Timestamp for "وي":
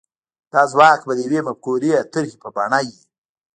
2.87-2.99